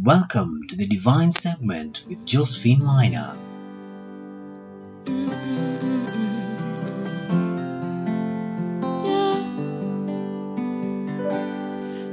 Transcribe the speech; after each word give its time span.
Welcome 0.00 0.60
to 0.68 0.76
the 0.76 0.86
Divine 0.86 1.32
Segment 1.32 2.04
with 2.06 2.24
Josephine 2.24 2.84
Miner. 2.84 3.36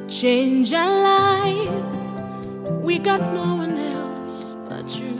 Change 0.08 0.74
our 0.74 1.04
lives. 1.04 1.96
We 2.82 2.98
got 2.98 3.22
no 3.22 3.54
one 3.54 3.78
else 3.78 4.56
but 4.68 5.00
you. 5.00 5.16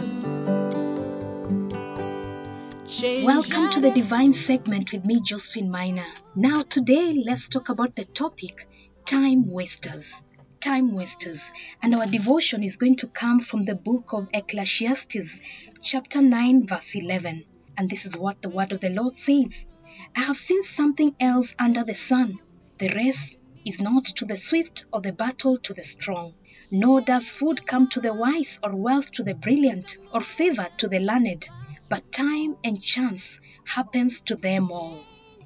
Change 2.88 3.26
Welcome 3.28 3.70
to 3.70 3.80
the 3.80 3.92
Divine 3.92 4.34
Segment 4.34 4.92
with 4.92 5.06
me, 5.06 5.22
Josephine 5.22 5.70
Miner. 5.70 6.08
Now, 6.36 6.64
today, 6.64 7.14
let's 7.14 7.48
talk 7.48 7.70
about 7.70 7.96
the 7.96 8.06
topic 8.06 8.68
time 9.06 9.52
wasters. 9.52 10.20
Time 10.66 10.94
wasters. 10.94 11.52
And 11.84 11.94
our 11.94 12.08
devotion 12.08 12.64
is 12.64 12.78
going 12.78 12.96
to 12.96 13.08
come 13.08 13.40
from 13.40 13.62
the 13.62 13.76
book 13.76 14.14
of 14.14 14.30
Ecclesiastes, 14.34 15.40
chapter 15.84 16.24
9, 16.24 16.66
verse 16.66 16.96
11. 16.96 17.46
And 17.78 17.88
this 17.88 18.08
is 18.08 18.18
what 18.18 18.42
the 18.42 18.50
word 18.50 18.72
of 18.72 18.80
the 18.80 18.90
Lord 18.90 19.16
says 19.16 19.68
I 20.16 20.22
have 20.22 20.36
seen 20.36 20.64
something 20.64 21.16
else 21.20 21.54
under 21.60 21.84
the 21.84 21.94
sun. 21.94 22.40
The 22.80 22.90
race 22.96 23.36
is 23.64 23.80
not 23.80 24.06
to 24.06 24.26
the 24.26 24.38
swift 24.38 24.86
or 24.92 25.02
the 25.02 25.14
battle 25.14 25.60
to 25.60 25.76
the 25.76 25.84
strong. 25.84 26.34
Nor 26.72 27.02
does 27.02 27.32
food 27.32 27.68
come 27.68 27.88
to 27.90 28.02
the 28.02 28.16
wise, 28.16 28.60
or 28.64 28.76
wealth 28.76 29.12
to 29.12 29.24
the 29.24 29.36
brilliant, 29.36 29.98
or 30.12 30.22
favor 30.22 30.68
to 30.78 30.88
the 30.88 30.98
learned, 30.98 31.48
but 31.90 32.12
time 32.12 32.56
and 32.64 32.82
chance 32.82 33.40
happens 33.66 34.22
to 34.22 34.36
them 34.36 34.72
all. 34.72 35.04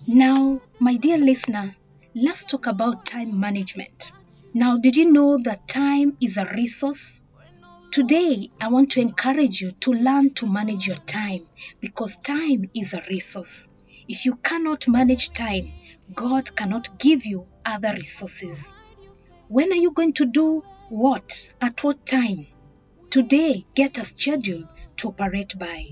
Now, 0.08 0.62
my 0.80 0.96
dear 0.96 1.18
listener, 1.18 1.70
let's 2.16 2.46
talk 2.46 2.68
about 2.68 3.06
time 3.06 3.38
management. 3.38 4.14
Now, 4.54 4.78
did 4.78 4.96
you 4.96 5.12
know 5.12 5.38
that 5.44 5.68
time 5.68 6.18
is 6.22 6.38
a 6.38 6.46
resource? 6.46 7.22
Today, 7.92 8.50
I 8.60 8.70
want 8.70 8.92
to 8.92 9.02
encourage 9.02 9.62
you 9.62 9.72
to 9.82 9.92
learn 9.92 10.34
to 10.36 10.48
manage 10.48 10.88
your 10.88 10.98
time 10.98 11.48
because 11.80 12.18
time 12.18 12.70
is 12.76 12.96
a 12.96 13.02
resource. 13.10 13.68
If 14.08 14.26
you 14.26 14.36
cannot 14.36 14.88
manage 14.88 15.34
time, 15.34 15.72
God 16.16 16.56
cannot 16.56 16.98
give 16.98 17.26
you 17.26 17.48
other 17.64 17.94
resources. 17.94 18.74
When 19.48 19.72
are 19.72 19.76
you 19.76 19.92
going 19.92 20.14
to 20.14 20.26
do 20.26 20.64
what? 20.90 21.54
At 21.62 21.84
what 21.84 22.06
time? 22.08 22.48
Today, 23.12 23.66
get 23.76 24.00
a 24.00 24.04
schedule 24.04 24.68
to 24.98 25.10
operate 25.10 25.54
by. 25.60 25.90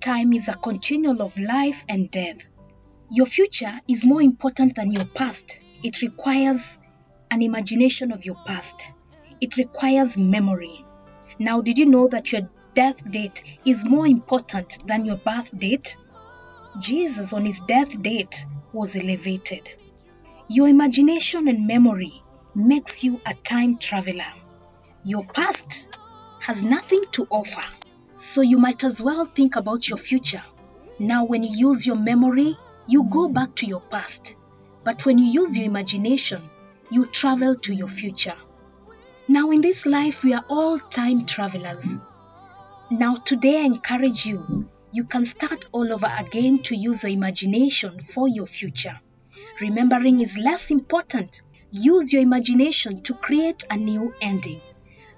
Time 0.00 0.32
is 0.32 0.46
a 0.48 0.54
continual 0.54 1.22
of 1.22 1.36
life 1.38 1.84
and 1.88 2.08
death. 2.08 2.38
Your 3.10 3.26
future 3.26 3.80
is 3.88 4.04
more 4.04 4.22
important 4.22 4.76
than 4.76 4.92
your 4.92 5.06
past. 5.06 5.58
It 5.82 6.02
requires 6.02 6.78
an 7.30 7.42
imagination 7.42 8.12
of 8.12 8.24
your 8.24 8.36
past. 8.46 8.92
It 9.40 9.56
requires 9.56 10.16
memory. 10.18 10.84
Now, 11.38 11.60
did 11.60 11.78
you 11.78 11.86
know 11.86 12.08
that 12.08 12.32
your 12.32 12.48
death 12.74 13.10
date 13.10 13.42
is 13.64 13.88
more 13.88 14.06
important 14.06 14.86
than 14.86 15.04
your 15.04 15.16
birth 15.16 15.56
date? 15.56 15.96
Jesus, 16.78 17.32
on 17.32 17.44
his 17.44 17.60
death 17.60 18.00
date, 18.00 18.46
was 18.72 18.96
elevated. 18.96 19.70
Your 20.48 20.68
imagination 20.68 21.48
and 21.48 21.66
memory 21.66 22.22
makes 22.54 23.02
you 23.02 23.20
a 23.26 23.34
time 23.34 23.78
traveler. 23.78 24.32
Your 25.04 25.24
past 25.24 25.88
has 26.40 26.64
nothing 26.64 27.02
to 27.12 27.26
offer, 27.30 27.64
so 28.16 28.42
you 28.42 28.58
might 28.58 28.84
as 28.84 29.02
well 29.02 29.24
think 29.24 29.56
about 29.56 29.88
your 29.88 29.98
future. 29.98 30.42
Now, 30.98 31.24
when 31.24 31.42
you 31.44 31.70
use 31.70 31.86
your 31.86 31.96
memory, 31.96 32.56
you 32.86 33.04
go 33.04 33.28
back 33.28 33.54
to 33.56 33.66
your 33.66 33.80
past, 33.80 34.36
but 34.84 35.04
when 35.04 35.18
you 35.18 35.26
use 35.26 35.58
your 35.58 35.66
imagination, 35.66 36.48
you 36.90 37.06
travel 37.06 37.56
to 37.56 37.74
your 37.74 37.88
future. 37.88 38.36
Now, 39.28 39.50
in 39.50 39.60
this 39.60 39.86
life, 39.86 40.22
we 40.22 40.34
are 40.34 40.44
all 40.48 40.78
time 40.78 41.26
travelers. 41.26 41.98
Now, 42.90 43.16
today, 43.16 43.60
I 43.60 43.64
encourage 43.64 44.26
you, 44.26 44.68
you 44.92 45.04
can 45.04 45.24
start 45.24 45.66
all 45.72 45.92
over 45.92 46.08
again 46.18 46.62
to 46.64 46.76
use 46.76 47.02
your 47.02 47.12
imagination 47.12 48.00
for 48.00 48.28
your 48.28 48.46
future. 48.46 49.00
Remembering 49.60 50.20
is 50.20 50.38
less 50.38 50.70
important. 50.70 51.42
Use 51.72 52.12
your 52.12 52.22
imagination 52.22 53.02
to 53.02 53.14
create 53.14 53.64
a 53.70 53.76
new 53.76 54.14
ending. 54.20 54.60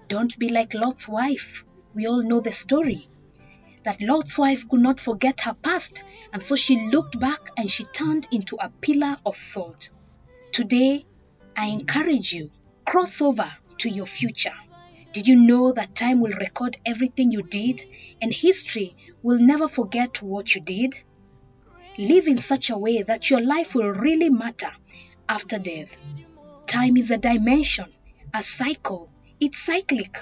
Don't 0.08 0.38
be 0.38 0.48
like 0.48 0.72
Lot's 0.72 1.06
wife. 1.06 1.64
We 1.94 2.06
all 2.06 2.22
know 2.22 2.40
the 2.40 2.52
story. 2.52 3.08
That 3.82 4.00
Lot's 4.00 4.38
wife 4.38 4.68
could 4.68 4.80
not 4.80 4.98
forget 4.98 5.42
her 5.42 5.54
past, 5.54 6.02
and 6.32 6.42
so 6.42 6.56
she 6.56 6.88
looked 6.88 7.20
back 7.20 7.50
and 7.56 7.68
she 7.68 7.84
turned 7.84 8.26
into 8.32 8.56
a 8.58 8.70
pillar 8.70 9.16
of 9.26 9.36
salt. 9.36 9.90
Today, 10.50 11.04
I 11.58 11.66
encourage 11.66 12.32
you, 12.32 12.52
cross 12.84 13.20
over 13.20 13.52
to 13.78 13.88
your 13.90 14.06
future. 14.06 14.54
Did 15.12 15.26
you 15.26 15.34
know 15.34 15.72
that 15.72 15.92
time 15.92 16.20
will 16.20 16.30
record 16.30 16.76
everything 16.86 17.32
you 17.32 17.42
did 17.42 17.82
and 18.22 18.32
history 18.32 18.94
will 19.24 19.40
never 19.40 19.66
forget 19.66 20.22
what 20.22 20.54
you 20.54 20.60
did? 20.60 20.94
Live 21.98 22.28
in 22.28 22.38
such 22.38 22.70
a 22.70 22.78
way 22.78 23.02
that 23.02 23.28
your 23.28 23.40
life 23.40 23.74
will 23.74 23.90
really 23.90 24.30
matter 24.30 24.70
after 25.28 25.58
death. 25.58 25.96
Time 26.68 26.96
is 26.96 27.10
a 27.10 27.18
dimension, 27.18 27.92
a 28.32 28.40
cycle, 28.40 29.10
it's 29.40 29.58
cyclic. 29.58 30.16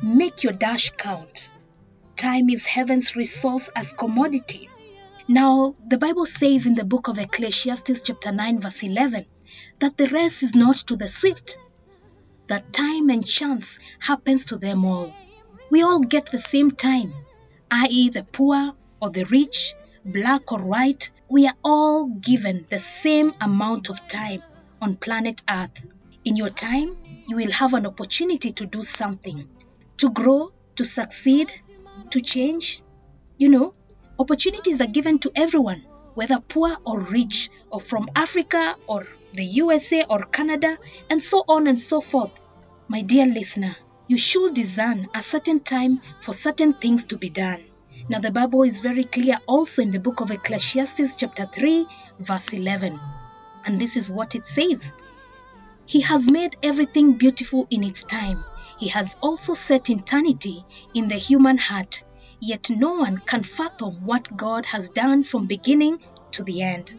Make 0.00 0.44
your 0.44 0.52
dash 0.52 0.90
count. 0.90 1.50
Time 2.14 2.48
is 2.48 2.64
heaven's 2.64 3.16
resource 3.16 3.70
as 3.74 3.92
commodity. 3.92 4.70
Now, 5.26 5.74
the 5.84 5.98
Bible 5.98 6.26
says 6.26 6.68
in 6.68 6.76
the 6.76 6.84
book 6.84 7.08
of 7.08 7.18
Ecclesiastes, 7.18 8.02
chapter 8.02 8.30
9, 8.30 8.60
verse 8.60 8.84
11, 8.84 9.26
that 9.78 9.96
the 9.96 10.08
race 10.08 10.42
is 10.42 10.54
not 10.54 10.76
to 10.76 10.96
the 10.96 11.08
swift, 11.08 11.58
that 12.46 12.72
time 12.72 13.10
and 13.10 13.26
chance 13.26 13.78
happens 13.98 14.46
to 14.46 14.56
them 14.56 14.84
all. 14.84 15.14
We 15.70 15.82
all 15.82 16.00
get 16.00 16.26
the 16.26 16.38
same 16.38 16.70
time, 16.72 17.14
i.e., 17.70 18.10
the 18.10 18.24
poor 18.24 18.74
or 19.00 19.10
the 19.10 19.24
rich, 19.24 19.74
black 20.04 20.52
or 20.52 20.64
white, 20.64 21.10
we 21.28 21.46
are 21.46 21.54
all 21.64 22.06
given 22.06 22.66
the 22.68 22.80
same 22.80 23.32
amount 23.40 23.88
of 23.88 24.06
time 24.08 24.42
on 24.82 24.96
planet 24.96 25.42
Earth. 25.48 25.86
In 26.24 26.36
your 26.36 26.50
time, 26.50 26.96
you 27.28 27.36
will 27.36 27.52
have 27.52 27.74
an 27.74 27.86
opportunity 27.86 28.50
to 28.52 28.66
do 28.66 28.82
something, 28.82 29.48
to 29.98 30.10
grow, 30.10 30.50
to 30.76 30.84
succeed, 30.84 31.52
to 32.10 32.20
change. 32.20 32.82
You 33.38 33.48
know, 33.48 33.74
opportunities 34.18 34.80
are 34.80 34.86
given 34.88 35.20
to 35.20 35.30
everyone, 35.36 35.86
whether 36.14 36.40
poor 36.40 36.76
or 36.84 37.00
rich, 37.00 37.48
or 37.70 37.80
from 37.80 38.08
Africa 38.16 38.76
or 38.86 39.06
the 39.32 39.44
USA 39.44 40.04
or 40.08 40.24
Canada, 40.26 40.76
and 41.08 41.22
so 41.22 41.44
on 41.48 41.66
and 41.66 41.78
so 41.78 42.00
forth. 42.00 42.44
My 42.88 43.02
dear 43.02 43.26
listener, 43.26 43.76
you 44.08 44.16
should 44.16 44.54
discern 44.54 45.08
a 45.14 45.22
certain 45.22 45.60
time 45.60 46.00
for 46.20 46.32
certain 46.32 46.72
things 46.72 47.04
to 47.06 47.18
be 47.18 47.30
done. 47.30 47.64
Now, 48.08 48.18
the 48.18 48.32
Bible 48.32 48.64
is 48.64 48.80
very 48.80 49.04
clear 49.04 49.38
also 49.46 49.82
in 49.82 49.90
the 49.90 50.00
book 50.00 50.20
of 50.20 50.32
Ecclesiastes, 50.32 51.14
chapter 51.14 51.46
3, 51.46 51.86
verse 52.18 52.52
11. 52.52 52.98
And 53.64 53.78
this 53.78 53.96
is 53.96 54.10
what 54.10 54.34
it 54.34 54.46
says 54.46 54.92
He 55.86 56.00
has 56.00 56.28
made 56.28 56.56
everything 56.62 57.12
beautiful 57.12 57.68
in 57.70 57.84
its 57.84 58.04
time. 58.04 58.44
He 58.78 58.88
has 58.88 59.16
also 59.20 59.52
set 59.52 59.90
eternity 59.90 60.64
in 60.94 61.06
the 61.06 61.16
human 61.16 61.58
heart. 61.58 62.02
Yet 62.40 62.70
no 62.70 62.94
one 62.94 63.18
can 63.18 63.42
fathom 63.42 64.06
what 64.06 64.36
God 64.36 64.64
has 64.66 64.90
done 64.90 65.22
from 65.22 65.46
beginning 65.46 66.00
to 66.32 66.42
the 66.42 66.62
end. 66.62 66.98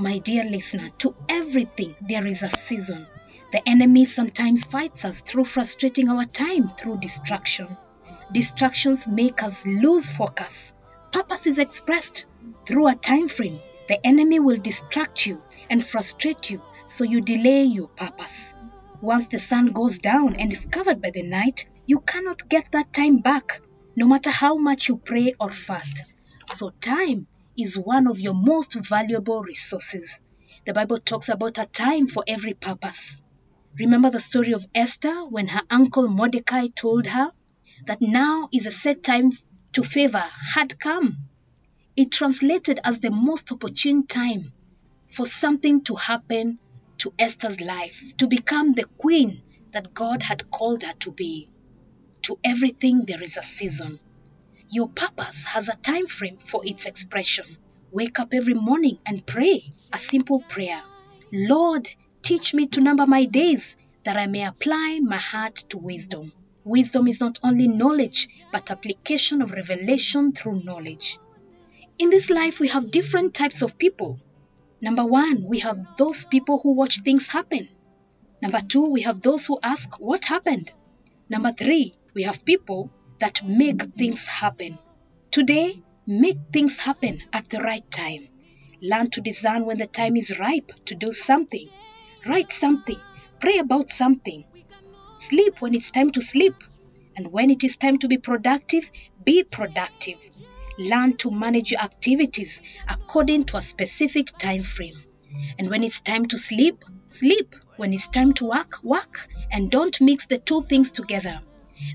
My 0.00 0.16
dear 0.16 0.44
listener, 0.44 0.88
to 1.00 1.14
everything 1.28 1.94
there 2.00 2.26
is 2.26 2.42
a 2.42 2.48
season. 2.48 3.06
The 3.52 3.68
enemy 3.68 4.06
sometimes 4.06 4.64
fights 4.64 5.04
us 5.04 5.20
through 5.20 5.44
frustrating 5.44 6.08
our 6.08 6.24
time 6.24 6.70
through 6.70 7.00
distraction. 7.00 7.76
Distractions 8.32 9.06
make 9.06 9.42
us 9.42 9.66
lose 9.66 10.08
focus. 10.08 10.72
Purpose 11.12 11.46
is 11.46 11.58
expressed 11.58 12.24
through 12.64 12.88
a 12.88 12.94
time 12.94 13.28
frame. 13.28 13.60
The 13.88 14.06
enemy 14.06 14.40
will 14.40 14.56
distract 14.56 15.26
you 15.26 15.42
and 15.68 15.84
frustrate 15.84 16.48
you 16.48 16.62
so 16.86 17.04
you 17.04 17.20
delay 17.20 17.64
your 17.64 17.88
purpose. 17.88 18.54
Once 19.02 19.28
the 19.28 19.38
sun 19.38 19.66
goes 19.66 19.98
down 19.98 20.36
and 20.36 20.50
is 20.50 20.64
covered 20.64 21.02
by 21.02 21.10
the 21.10 21.24
night, 21.24 21.66
you 21.84 22.00
cannot 22.00 22.48
get 22.48 22.72
that 22.72 22.94
time 22.94 23.18
back, 23.18 23.60
no 23.96 24.06
matter 24.06 24.30
how 24.30 24.56
much 24.56 24.88
you 24.88 24.96
pray 24.96 25.34
or 25.38 25.50
fast. 25.50 26.04
So, 26.46 26.70
time 26.80 27.26
is 27.56 27.78
one 27.78 28.06
of 28.06 28.20
your 28.20 28.34
most 28.34 28.74
valuable 28.74 29.42
resources. 29.42 30.22
The 30.66 30.72
Bible 30.72 30.98
talks 30.98 31.28
about 31.28 31.58
a 31.58 31.66
time 31.66 32.06
for 32.06 32.24
every 32.26 32.54
purpose. 32.54 33.22
Remember 33.78 34.10
the 34.10 34.20
story 34.20 34.52
of 34.52 34.66
Esther 34.74 35.24
when 35.24 35.48
her 35.48 35.62
uncle 35.70 36.08
Mordecai 36.08 36.68
told 36.68 37.06
her 37.06 37.30
that 37.86 38.02
now 38.02 38.48
is 38.52 38.66
a 38.66 38.70
set 38.70 39.02
time 39.02 39.30
to 39.72 39.82
favor 39.82 40.24
had 40.54 40.78
come. 40.78 41.28
It 41.96 42.10
translated 42.10 42.80
as 42.84 43.00
the 43.00 43.10
most 43.10 43.52
opportune 43.52 44.06
time 44.06 44.52
for 45.08 45.24
something 45.24 45.82
to 45.84 45.94
happen 45.96 46.58
to 46.98 47.12
Esther's 47.18 47.60
life, 47.60 48.16
to 48.18 48.26
become 48.26 48.72
the 48.72 48.84
queen 48.98 49.42
that 49.72 49.94
God 49.94 50.22
had 50.22 50.50
called 50.50 50.82
her 50.82 50.92
to 51.00 51.12
be. 51.12 51.48
To 52.22 52.38
everything 52.44 53.06
there 53.06 53.22
is 53.22 53.36
a 53.36 53.42
season. 53.42 53.98
Your 54.72 54.88
purpose 54.88 55.46
has 55.46 55.68
a 55.68 55.74
time 55.74 56.06
frame 56.06 56.36
for 56.38 56.64
its 56.64 56.86
expression. 56.86 57.44
Wake 57.90 58.20
up 58.20 58.32
every 58.32 58.54
morning 58.54 59.00
and 59.04 59.26
pray 59.26 59.64
a 59.92 59.98
simple 59.98 60.42
prayer. 60.48 60.80
Lord, 61.32 61.88
teach 62.22 62.54
me 62.54 62.68
to 62.68 62.80
number 62.80 63.04
my 63.04 63.24
days 63.24 63.76
that 64.04 64.16
I 64.16 64.28
may 64.28 64.46
apply 64.46 65.00
my 65.02 65.16
heart 65.16 65.56
to 65.70 65.78
wisdom. 65.78 66.32
Wisdom 66.62 67.08
is 67.08 67.20
not 67.20 67.40
only 67.42 67.66
knowledge, 67.66 68.28
but 68.52 68.70
application 68.70 69.42
of 69.42 69.50
revelation 69.50 70.30
through 70.30 70.62
knowledge. 70.62 71.18
In 71.98 72.10
this 72.10 72.30
life, 72.30 72.60
we 72.60 72.68
have 72.68 72.92
different 72.92 73.34
types 73.34 73.62
of 73.62 73.76
people. 73.76 74.20
Number 74.80 75.04
one, 75.04 75.42
we 75.42 75.58
have 75.58 75.96
those 75.98 76.26
people 76.26 76.60
who 76.60 76.74
watch 76.74 77.00
things 77.00 77.26
happen. 77.26 77.68
Number 78.40 78.60
two, 78.60 78.84
we 78.84 79.02
have 79.02 79.20
those 79.20 79.48
who 79.48 79.58
ask, 79.60 79.98
What 79.98 80.26
happened? 80.26 80.72
Number 81.28 81.50
three, 81.50 81.96
we 82.14 82.22
have 82.22 82.44
people 82.44 82.88
that 83.20 83.42
make 83.44 83.82
things 83.82 84.26
happen. 84.26 84.78
Today, 85.30 85.74
make 86.06 86.38
things 86.52 86.78
happen 86.78 87.22
at 87.32 87.48
the 87.48 87.60
right 87.60 87.88
time. 87.90 88.28
Learn 88.82 89.10
to 89.10 89.20
discern 89.20 89.66
when 89.66 89.78
the 89.78 89.86
time 89.86 90.16
is 90.16 90.38
ripe 90.38 90.72
to 90.86 90.94
do 90.94 91.12
something. 91.12 91.68
Write 92.26 92.50
something. 92.52 92.98
Pray 93.38 93.58
about 93.58 93.90
something. 93.90 94.44
Sleep 95.18 95.60
when 95.60 95.74
it's 95.74 95.90
time 95.90 96.10
to 96.12 96.22
sleep. 96.22 96.54
And 97.16 97.30
when 97.30 97.50
it 97.50 97.62
is 97.62 97.76
time 97.76 97.98
to 97.98 98.08
be 98.08 98.16
productive, 98.16 98.90
be 99.22 99.42
productive. 99.44 100.18
Learn 100.78 101.16
to 101.18 101.30
manage 101.30 101.72
your 101.72 101.80
activities 101.80 102.62
according 102.88 103.44
to 103.44 103.58
a 103.58 103.62
specific 103.62 104.28
time 104.38 104.62
frame. 104.62 104.96
And 105.58 105.68
when 105.68 105.84
it's 105.84 106.00
time 106.00 106.26
to 106.26 106.38
sleep, 106.38 106.84
sleep. 107.08 107.54
When 107.76 107.92
it's 107.92 108.08
time 108.08 108.32
to 108.34 108.46
work, 108.46 108.82
work. 108.82 109.28
And 109.50 109.70
don't 109.70 110.00
mix 110.00 110.26
the 110.26 110.38
two 110.38 110.62
things 110.62 110.90
together. 110.90 111.40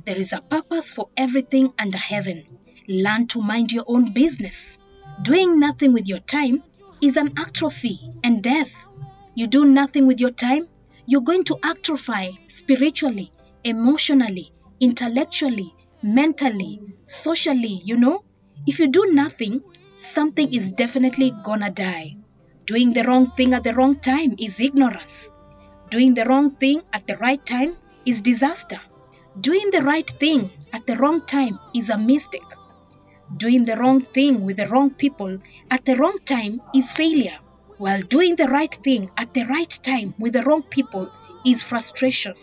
There 0.06 0.18
is 0.18 0.34
a 0.34 0.42
purpose 0.42 0.92
for 0.92 1.10
everything 1.16 1.74
under 1.80 1.98
heaven. 1.98 2.46
Learn 2.88 3.28
to 3.28 3.42
mind 3.42 3.72
your 3.72 3.86
own 3.88 4.14
business. 4.14 4.78
Doing 5.22 5.60
nothing 5.60 5.94
with 5.94 6.08
your 6.08 6.20
time 6.20 6.64
is 7.02 7.18
an 7.18 7.34
atrophy 7.38 8.00
and 8.24 8.44
death. 8.44 8.88
You 9.36 9.48
do 9.48 9.66
nothing 9.66 10.08
with 10.08 10.20
your 10.20 10.32
time, 10.32 10.68
you're 11.06 11.22
going 11.22 11.44
to 11.46 11.60
atrophy 11.64 12.40
spiritually, 12.48 13.32
emotionally, 13.64 14.52
intellectually, 14.80 15.74
mentally, 16.02 16.80
socially, 17.06 17.81
you 17.84 17.98
know? 17.98 18.24
If 18.68 18.80
you 18.80 18.88
do 18.88 19.08
nothing, 19.12 19.62
something 19.96 20.54
is 20.54 20.72
definitely 20.72 21.31
gonna 21.44 21.70
die. 21.70 22.18
Doing 22.66 22.94
the 22.94 23.04
wrong 23.04 23.26
thing 23.28 23.54
at 23.54 23.64
the 23.64 23.74
wrong 23.74 24.00
time 24.00 24.36
is 24.40 24.60
ignorance. 24.60 25.34
Doing 25.90 26.14
the 26.16 26.26
wrong 26.26 26.50
thing 26.50 26.81
at 26.92 27.06
the 27.06 27.18
right 27.18 27.44
time 27.46 27.76
is 28.06 28.22
disaster. 28.22 28.80
Doing 29.40 29.70
the 29.70 29.82
right 29.82 30.10
thing 30.10 30.50
at 30.72 30.88
the 30.88 30.96
wrong 30.96 31.20
time 31.20 31.60
is 31.74 31.90
a 31.90 31.98
mistake. 31.98 32.54
Doing 33.36 33.66
the 33.66 33.76
wrong 33.76 34.00
thing 34.00 34.46
with 34.46 34.56
the 34.56 34.68
wrong 34.68 34.92
people 34.92 35.40
at 35.70 35.84
the 35.84 35.98
wrong 35.98 36.20
time 36.24 36.62
is 36.74 36.94
failure, 36.94 37.38
while 37.78 38.02
doing 38.02 38.38
the 38.38 38.48
right 38.48 38.74
thing 38.74 39.12
at 39.18 39.34
the 39.34 39.44
right 39.44 39.70
time 39.70 40.14
with 40.18 40.32
the 40.34 40.44
wrong 40.44 40.64
people 40.64 41.12
is 41.46 41.64
frustration. 41.64 42.34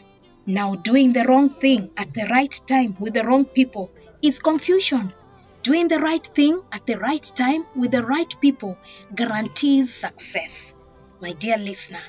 Now, 0.44 0.74
doing 0.74 1.14
the 1.14 1.24
wrong 1.24 1.48
thing 1.48 1.88
at 1.96 2.12
the 2.12 2.26
right 2.30 2.60
time 2.66 2.94
with 3.00 3.14
the 3.14 3.24
wrong 3.24 3.46
people 3.46 3.90
is 4.20 4.40
confusion. 4.40 5.14
Doing 5.62 5.88
the 5.88 5.98
right 5.98 6.26
thing 6.26 6.60
at 6.72 6.86
the 6.86 6.98
right 6.98 7.22
time 7.22 7.64
with 7.74 7.92
the 7.92 8.04
right 8.04 8.34
people 8.38 8.76
guarantees 9.14 9.94
success. 9.94 10.74
My 11.22 11.32
dear 11.32 11.56
listener, 11.56 12.04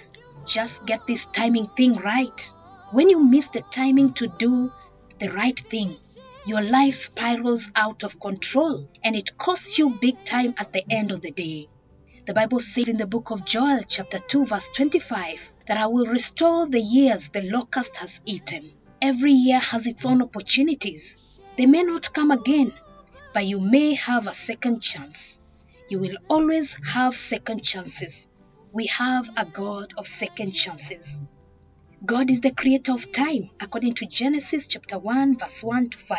just 0.45 0.85
get 0.85 1.07
this 1.07 1.27
timing 1.27 1.67
thing 1.67 1.95
right. 1.95 2.51
When 2.93 3.09
you 3.09 3.23
miss 3.23 3.47
the 3.47 3.61
timing 3.61 4.13
to 4.13 4.27
do 4.27 4.71
the 5.17 5.29
right 5.29 5.59
thing, 5.59 5.97
your 6.45 6.61
life 6.61 6.93
spirals 6.93 7.71
out 7.75 8.03
of 8.03 8.19
control 8.19 8.87
and 9.03 9.15
it 9.15 9.35
costs 9.35 9.79
you 9.79 9.97
big 9.99 10.23
time 10.23 10.53
at 10.59 10.73
the 10.73 10.83
end 10.91 11.11
of 11.11 11.21
the 11.21 11.31
day. 11.31 11.69
The 12.27 12.35
Bible 12.35 12.59
says 12.59 12.89
in 12.89 12.97
the 12.97 13.07
book 13.07 13.31
of 13.31 13.45
Joel, 13.45 13.81
chapter 13.87 14.19
2, 14.19 14.45
verse 14.45 14.69
25, 14.69 15.53
that 15.65 15.77
I 15.77 15.87
will 15.87 16.05
restore 16.05 16.67
the 16.67 16.79
years 16.79 17.29
the 17.29 17.41
locust 17.41 17.97
has 17.97 18.21
eaten. 18.27 18.71
Every 19.01 19.31
year 19.31 19.57
has 19.57 19.87
its 19.87 20.05
own 20.05 20.21
opportunities. 20.21 21.17
They 21.57 21.65
may 21.65 21.81
not 21.81 22.13
come 22.13 22.29
again, 22.29 22.73
but 23.33 23.47
you 23.47 23.59
may 23.59 23.95
have 23.95 24.27
a 24.27 24.33
second 24.33 24.81
chance. 24.81 25.39
You 25.89 25.97
will 25.97 26.17
always 26.29 26.77
have 26.85 27.15
second 27.15 27.63
chances. 27.63 28.27
We 28.71 28.85
have 28.85 29.31
a 29.35 29.45
God 29.45 29.95
of 29.97 30.05
second 30.05 30.51
chances. 30.51 31.21
God 32.05 32.29
is 32.29 32.41
the 32.41 32.51
creator 32.51 32.91
of 32.91 33.09
time, 33.13 33.49
according 33.61 33.93
to 33.93 34.05
Genesis 34.05 34.67
chapter 34.67 34.99
1, 34.99 35.37
verse 35.37 35.63
1 35.63 35.89
to 35.91 35.97
5. 35.97 36.17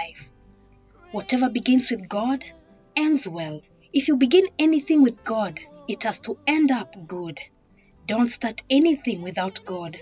Whatever 1.13 1.51
begins 1.51 1.91
with 1.91 2.09
God 2.09 2.43
ends 2.97 3.29
well. 3.29 3.61
If 3.93 4.09
you 4.09 4.17
begin 4.17 4.47
anything 4.59 5.03
with 5.03 5.23
God, 5.25 5.61
it 5.87 6.05
has 6.05 6.21
to 6.21 6.39
end 6.47 6.71
up 6.71 6.97
good. 7.07 7.39
Don't 8.07 8.29
start 8.29 8.63
anything 8.71 9.21
without 9.21 9.63
God. 9.67 9.99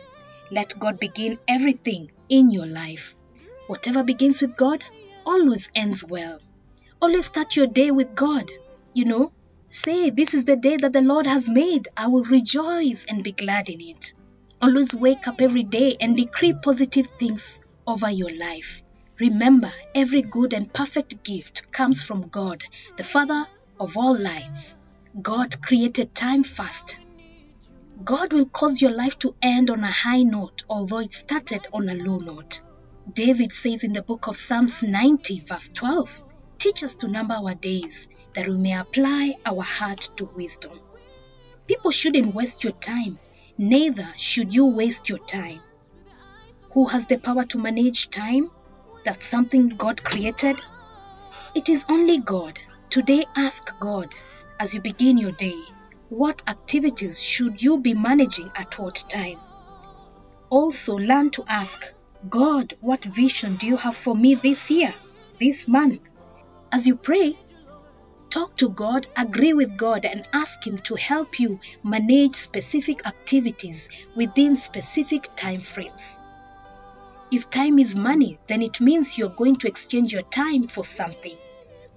Let 0.52 0.78
God 0.78 1.00
begin 1.00 1.40
everything 1.48 2.12
in 2.28 2.50
your 2.50 2.66
life. 2.66 3.16
Whatever 3.66 4.04
begins 4.04 4.40
with 4.40 4.56
God 4.56 4.84
always 5.26 5.68
ends 5.74 6.04
well. 6.08 6.38
Always 7.00 7.26
start 7.26 7.56
your 7.56 7.66
day 7.66 7.90
with 7.90 8.14
God. 8.14 8.48
You 8.94 9.06
know, 9.06 9.32
say, 9.66 10.10
This 10.10 10.34
is 10.34 10.44
the 10.44 10.54
day 10.54 10.76
that 10.76 10.92
the 10.92 11.02
Lord 11.02 11.26
has 11.26 11.50
made. 11.50 11.88
I 11.96 12.06
will 12.06 12.22
rejoice 12.22 13.04
and 13.08 13.24
be 13.24 13.32
glad 13.32 13.68
in 13.68 13.80
it. 13.80 14.14
Always 14.62 14.94
wake 14.94 15.26
up 15.26 15.40
every 15.40 15.64
day 15.64 15.96
and 16.00 16.16
decree 16.16 16.52
positive 16.52 17.08
things 17.18 17.58
over 17.84 18.08
your 18.08 18.30
life. 18.38 18.84
Remember, 19.18 19.72
every 19.92 20.22
good 20.22 20.54
and 20.54 20.72
perfect 20.72 21.24
gift 21.24 21.72
comes 21.72 22.04
from 22.04 22.28
God, 22.28 22.62
the 22.96 23.02
Father 23.02 23.44
of 23.80 23.96
all 23.96 24.16
lights. 24.16 24.78
God 25.20 25.60
created 25.60 26.14
time 26.14 26.44
first. 26.44 26.96
God 28.04 28.32
will 28.32 28.48
cause 28.48 28.80
your 28.80 28.92
life 28.92 29.18
to 29.18 29.34
end 29.42 29.68
on 29.68 29.82
a 29.82 29.90
high 29.90 30.22
note, 30.22 30.62
although 30.68 31.00
it 31.00 31.12
started 31.12 31.66
on 31.72 31.88
a 31.88 31.94
low 31.94 32.18
note. 32.18 32.60
David 33.12 33.50
says 33.50 33.82
in 33.82 33.92
the 33.92 34.02
book 34.02 34.28
of 34.28 34.36
Psalms 34.36 34.84
90, 34.84 35.40
verse 35.40 35.70
12, 35.70 36.24
Teach 36.58 36.84
us 36.84 36.94
to 36.96 37.08
number 37.08 37.34
our 37.34 37.56
days, 37.56 38.06
that 38.36 38.46
we 38.46 38.58
may 38.58 38.78
apply 38.78 39.34
our 39.44 39.62
heart 39.62 40.08
to 40.18 40.30
wisdom. 40.36 40.78
People 41.66 41.90
shouldn't 41.90 42.32
waste 42.32 42.62
your 42.62 42.74
time 42.74 43.18
neither 43.58 44.08
should 44.16 44.54
you 44.54 44.66
waste 44.66 45.08
your 45.08 45.18
time. 45.18 45.60
Who 46.72 46.86
has 46.86 47.06
the 47.06 47.18
power 47.18 47.44
to 47.46 47.58
manage 47.58 48.10
time? 48.10 48.50
That's 49.04 49.24
something 49.24 49.68
God 49.68 50.02
created. 50.02 50.56
It 51.54 51.68
is 51.68 51.84
only 51.88 52.18
God. 52.18 52.58
Today, 52.90 53.24
ask 53.36 53.78
God 53.78 54.14
as 54.60 54.74
you 54.74 54.80
begin 54.80 55.18
your 55.18 55.32
day 55.32 55.60
what 56.08 56.42
activities 56.46 57.22
should 57.22 57.62
you 57.62 57.78
be 57.78 57.94
managing 57.94 58.50
at 58.54 58.78
what 58.78 59.02
time? 59.08 59.40
Also, 60.50 60.96
learn 60.96 61.30
to 61.30 61.44
ask 61.48 61.94
God, 62.28 62.74
what 62.80 63.02
vision 63.04 63.56
do 63.56 63.66
you 63.66 63.78
have 63.78 63.96
for 63.96 64.14
me 64.14 64.34
this 64.34 64.70
year, 64.70 64.92
this 65.40 65.66
month? 65.66 66.10
As 66.70 66.86
you 66.86 66.96
pray, 66.96 67.38
talk 68.32 68.56
to 68.56 68.70
God, 68.70 69.06
agree 69.14 69.52
with 69.52 69.76
God, 69.76 70.06
and 70.06 70.26
ask 70.32 70.66
Him 70.66 70.78
to 70.78 70.94
help 70.94 71.38
you 71.38 71.60
manage 71.84 72.32
specific 72.32 73.06
activities 73.06 73.90
within 74.16 74.56
specific 74.56 75.28
time 75.36 75.60
frames. 75.60 76.18
If 77.30 77.50
time 77.50 77.78
is 77.78 77.94
money, 77.94 78.38
then 78.46 78.62
it 78.62 78.80
means 78.80 79.18
you're 79.18 79.28
going 79.28 79.56
to 79.56 79.68
exchange 79.68 80.14
your 80.14 80.22
time 80.22 80.64
for 80.64 80.82
something. 80.82 81.36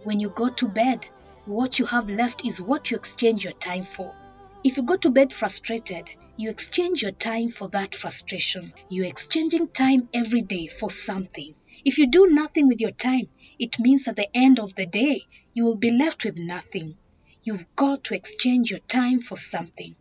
When 0.03 0.19
you 0.19 0.29
go 0.29 0.49
to 0.49 0.67
bed, 0.67 1.07
what 1.45 1.79
you 1.79 1.85
have 1.85 2.09
left 2.09 2.45
is 2.45 2.61
what 2.61 2.91
you 2.91 2.97
exchange 2.97 3.45
your 3.45 3.53
time 3.53 3.83
for. 3.83 4.13
If 4.61 4.75
you 4.75 4.83
go 4.83 4.97
to 4.97 5.11
bed 5.11 5.31
frustrated, 5.31 6.09
you 6.35 6.49
exchange 6.49 7.01
your 7.01 7.13
time 7.13 7.47
for 7.47 7.69
that 7.69 7.95
frustration. 7.95 8.73
You're 8.89 9.05
exchanging 9.05 9.69
time 9.69 10.09
every 10.13 10.41
day 10.41 10.67
for 10.67 10.89
something. 10.89 11.55
If 11.85 11.97
you 11.97 12.07
do 12.07 12.27
nothing 12.27 12.67
with 12.67 12.81
your 12.81 12.91
time, 12.91 13.29
it 13.57 13.79
means 13.79 14.09
at 14.09 14.17
the 14.17 14.27
end 14.35 14.59
of 14.59 14.75
the 14.75 14.85
day, 14.85 15.21
you 15.55 15.63
will 15.63 15.77
be 15.77 15.89
left 15.89 16.25
with 16.25 16.37
nothing. 16.37 16.97
You've 17.41 17.65
got 17.77 18.03
to 18.05 18.13
exchange 18.13 18.71
your 18.71 18.81
time 18.81 19.19
for 19.19 19.37
something. 19.37 19.95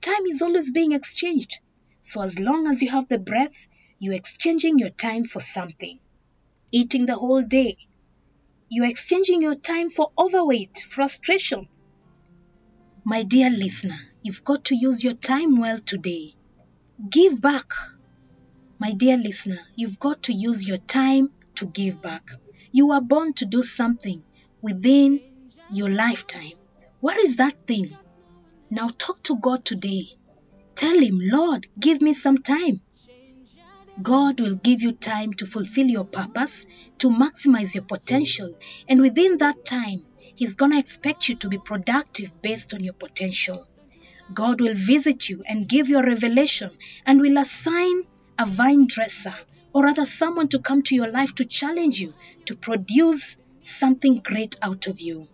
Time 0.00 0.26
is 0.26 0.42
always 0.42 0.72
being 0.72 0.90
exchanged. 0.90 1.60
So 2.02 2.22
as 2.22 2.40
long 2.40 2.66
as 2.66 2.82
you 2.82 2.90
have 2.90 3.08
the 3.08 3.18
breath, 3.18 3.68
you're 4.00 4.14
exchanging 4.14 4.80
your 4.80 4.90
time 4.90 5.22
for 5.22 5.38
something. 5.38 6.00
Eating 6.72 7.06
the 7.06 7.14
whole 7.14 7.42
day, 7.42 7.76
you're 8.68 8.88
exchanging 8.88 9.42
your 9.42 9.54
time 9.54 9.90
for 9.90 10.10
overweight, 10.18 10.78
frustration. 10.78 11.68
My 13.04 13.22
dear 13.22 13.48
listener, 13.48 14.00
you've 14.24 14.42
got 14.42 14.64
to 14.64 14.76
use 14.76 15.04
your 15.04 15.14
time 15.14 15.54
well 15.54 15.78
today. 15.78 16.34
Give 17.08 17.40
back. 17.40 17.70
My 18.80 18.90
dear 18.90 19.16
listener, 19.16 19.60
you've 19.76 20.00
got 20.00 20.24
to 20.24 20.32
use 20.32 20.66
your 20.66 20.78
time 20.78 21.28
to 21.54 21.66
give 21.66 22.02
back. 22.02 22.28
You 22.72 22.90
are 22.90 23.00
born 23.00 23.34
to 23.34 23.44
do 23.46 23.62
something 23.62 24.24
within 24.66 25.20
your 25.68 25.90
lifetime. 25.90 26.56
What 27.00 27.18
is 27.18 27.36
that 27.36 27.54
thing? 27.68 27.88
Now 28.68 28.88
talk 28.88 29.22
to 29.24 29.36
God 29.40 29.64
today. 29.64 30.04
Tell 30.74 30.98
Him, 30.98 31.18
Lord, 31.20 31.66
give 31.80 32.02
me 32.02 32.12
some 32.14 32.38
time. 32.38 32.80
God 34.02 34.40
will 34.40 34.56
give 34.56 34.82
you 34.82 34.92
time 34.92 35.32
to 35.34 35.46
fulfill 35.46 35.86
your 35.86 36.04
purpose, 36.04 36.66
to 36.98 37.10
maximize 37.10 37.76
your 37.76 37.84
potential, 37.84 38.50
and 38.88 39.00
within 39.00 39.38
that 39.38 39.64
time, 39.64 40.00
He's 40.34 40.56
gonna 40.56 40.80
expect 40.80 41.28
you 41.28 41.36
to 41.36 41.48
be 41.48 41.58
productive 41.58 42.30
based 42.42 42.74
on 42.74 42.80
your 42.82 42.94
potential. 42.94 43.64
God 44.32 44.60
will 44.60 44.74
visit 44.74 45.28
you 45.28 45.44
and 45.48 45.68
give 45.68 45.88
you 45.88 45.98
a 45.98 46.06
revelation 46.06 46.70
and 47.06 47.20
will 47.20 47.38
assign 47.38 48.02
a 48.38 48.46
vine 48.46 48.86
dresser 48.88 49.34
or 49.72 49.84
rather 49.84 50.04
someone 50.04 50.48
to 50.48 50.58
come 50.58 50.82
to 50.82 50.96
your 50.96 51.10
life 51.10 51.34
to 51.36 51.44
challenge 51.44 52.00
you, 52.00 52.12
to 52.46 52.56
produce 52.56 53.36
something 53.68 54.20
great 54.22 54.56
out 54.62 54.86
of 54.86 55.00
you. 55.00 55.28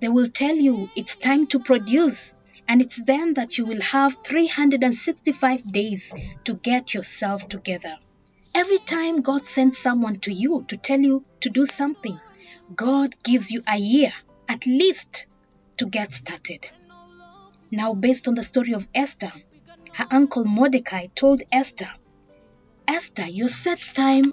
They 0.00 0.08
will 0.08 0.28
tell 0.28 0.54
you 0.54 0.90
it's 0.96 1.16
time 1.16 1.46
to 1.48 1.60
produce, 1.60 2.34
and 2.68 2.82
it's 2.82 3.02
then 3.02 3.34
that 3.34 3.58
you 3.58 3.66
will 3.66 3.80
have 3.80 4.16
365 4.24 5.70
days 5.70 6.12
to 6.44 6.54
get 6.54 6.94
yourself 6.94 7.48
together. 7.48 7.94
Every 8.54 8.78
time 8.78 9.22
God 9.22 9.46
sends 9.46 9.78
someone 9.78 10.16
to 10.20 10.32
you 10.32 10.64
to 10.68 10.76
tell 10.76 11.00
you 11.00 11.24
to 11.40 11.50
do 11.50 11.64
something, 11.64 12.20
God 12.74 13.14
gives 13.22 13.50
you 13.50 13.62
a 13.66 13.78
year 13.78 14.12
at 14.48 14.66
least 14.66 15.26
to 15.78 15.86
get 15.86 16.12
started. 16.12 16.66
Now, 17.70 17.94
based 17.94 18.28
on 18.28 18.34
the 18.34 18.42
story 18.42 18.74
of 18.74 18.86
Esther, 18.94 19.32
her 19.94 20.06
uncle 20.10 20.44
Mordecai 20.44 21.06
told 21.14 21.42
Esther, 21.50 21.88
Esther, 22.86 23.26
your 23.26 23.48
set 23.48 23.80
time 23.80 24.32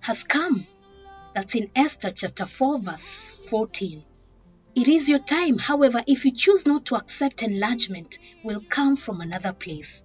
has 0.00 0.22
come. 0.24 0.66
That's 1.36 1.54
in 1.54 1.70
Esther 1.76 2.12
chapter 2.12 2.46
4, 2.46 2.78
verse 2.78 3.38
14. 3.50 4.02
It 4.74 4.88
is 4.88 5.10
your 5.10 5.18
time. 5.18 5.58
However, 5.58 6.02
if 6.06 6.24
you 6.24 6.32
choose 6.32 6.64
not 6.64 6.86
to 6.86 6.96
accept 6.96 7.42
enlargement, 7.42 8.18
will 8.42 8.62
come 8.70 8.96
from 8.96 9.20
another 9.20 9.52
place. 9.52 10.02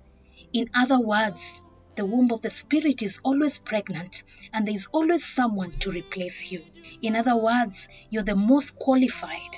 In 0.51 0.69
other 0.75 0.99
words, 0.99 1.63
the 1.95 2.05
womb 2.05 2.33
of 2.33 2.41
the 2.41 2.49
spirit 2.49 3.01
is 3.01 3.21
always 3.23 3.59
pregnant 3.59 4.23
and 4.51 4.67
there 4.67 4.75
is 4.75 4.89
always 4.91 5.23
someone 5.23 5.71
to 5.79 5.91
replace 5.91 6.51
you. 6.51 6.65
In 7.01 7.15
other 7.15 7.37
words, 7.37 7.87
you're 8.09 8.23
the 8.23 8.35
most 8.35 8.75
qualified. 8.75 9.55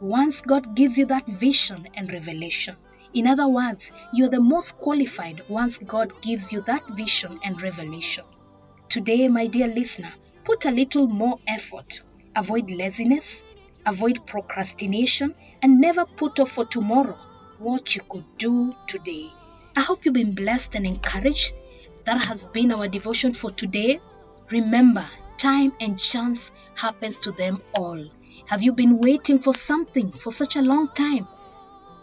Once 0.00 0.40
God 0.40 0.74
gives 0.74 0.96
you 0.96 1.04
that 1.04 1.26
vision 1.26 1.88
and 1.92 2.10
revelation. 2.10 2.76
In 3.12 3.26
other 3.26 3.48
words, 3.48 3.92
you're 4.14 4.30
the 4.30 4.40
most 4.40 4.78
qualified 4.78 5.42
once 5.46 5.76
God 5.76 6.22
gives 6.22 6.54
you 6.54 6.62
that 6.62 6.88
vision 6.88 7.38
and 7.44 7.60
revelation. 7.60 8.24
Today, 8.88 9.28
my 9.28 9.46
dear 9.46 9.68
listener, 9.68 10.14
put 10.50 10.64
a 10.64 10.70
little 10.72 11.06
more 11.06 11.38
effort. 11.46 12.00
Avoid 12.34 12.72
laziness, 12.72 13.44
avoid 13.86 14.26
procrastination, 14.26 15.32
and 15.62 15.80
never 15.80 16.04
put 16.04 16.40
off 16.40 16.50
for 16.50 16.64
tomorrow 16.64 17.16
what 17.58 17.94
you 17.94 18.02
could 18.08 18.24
do 18.36 18.72
today. 18.88 19.28
I 19.76 19.82
hope 19.82 20.04
you've 20.04 20.14
been 20.14 20.34
blessed 20.34 20.74
and 20.74 20.84
encouraged. 20.84 21.52
That 22.04 22.26
has 22.26 22.48
been 22.48 22.72
our 22.72 22.88
devotion 22.88 23.32
for 23.32 23.52
today. 23.52 24.00
Remember, 24.50 25.04
time 25.38 25.72
and 25.80 25.96
chance 25.96 26.50
happens 26.74 27.20
to 27.20 27.30
them 27.30 27.62
all. 27.72 28.04
Have 28.46 28.64
you 28.64 28.72
been 28.72 28.98
waiting 28.98 29.38
for 29.38 29.54
something 29.54 30.10
for 30.10 30.32
such 30.32 30.56
a 30.56 30.62
long 30.62 30.88
time? 30.88 31.28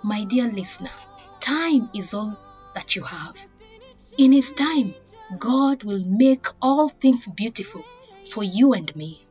My 0.04 0.24
dear 0.24 0.48
listener, 0.48 0.96
time 1.42 1.90
is 1.94 2.14
all 2.14 2.40
that 2.76 2.96
you 2.96 3.04
have. 3.04 3.46
In 4.18 4.32
His 4.32 4.54
time, 4.54 4.94
God 5.38 5.84
will 5.84 6.04
make 6.06 6.46
all 6.62 6.88
things 6.88 7.28
beautiful 7.28 7.84
for 8.28 8.44
you 8.44 8.74
and 8.74 8.94
me. 8.96 9.26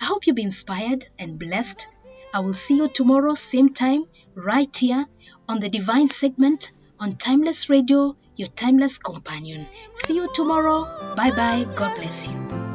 I 0.00 0.06
hope 0.06 0.26
you'll 0.26 0.36
be 0.36 0.42
inspired 0.42 1.06
and 1.18 1.38
blessed. 1.38 1.88
I 2.32 2.40
will 2.40 2.54
see 2.54 2.76
you 2.76 2.88
tomorrow, 2.88 3.34
same 3.34 3.72
time, 3.72 4.04
right 4.34 4.76
here 4.76 5.06
on 5.48 5.60
the 5.60 5.68
Divine 5.68 6.08
segment 6.08 6.72
on 6.98 7.12
Timeless 7.16 7.70
Radio, 7.70 8.16
your 8.36 8.48
timeless 8.48 8.98
companion. 8.98 9.66
See 9.94 10.14
you 10.16 10.28
tomorrow. 10.32 10.84
Bye 11.16 11.30
bye. 11.30 11.66
God 11.74 11.94
bless 11.96 12.28
you. 12.28 12.73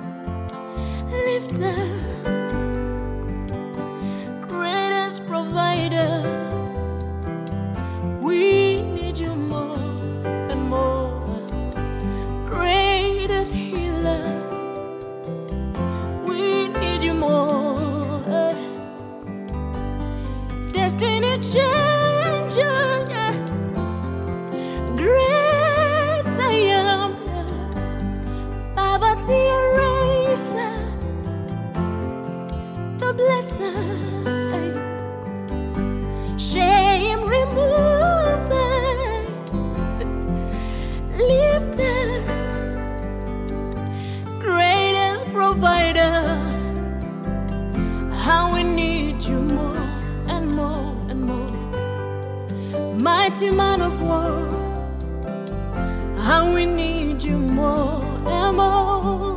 Eraser 30.39 30.73
the 32.97 33.13
blesser. 33.13 33.73
Shame 36.37 37.23
remover, 37.23 38.71
lifter, 41.31 42.23
greatest 44.39 45.25
provider. 45.33 46.15
How 48.25 48.53
we 48.53 48.63
need 48.63 49.21
you 49.23 49.39
more 49.39 49.77
and 50.27 50.51
more 50.55 50.95
and 51.09 51.21
more. 51.21 52.95
Mighty 52.95 53.49
man 53.51 53.81
of 53.81 54.01
war, 54.01 54.47
how 56.17 56.53
we 56.53 56.65
need 56.65 57.21
you 57.23 57.37
more 57.37 58.03
and 58.25 58.57
more. 58.57 59.28